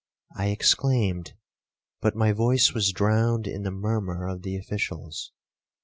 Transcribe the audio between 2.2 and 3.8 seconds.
voice was drowned in the